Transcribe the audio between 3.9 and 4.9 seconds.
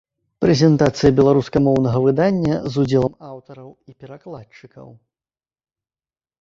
і перакладчыкаў.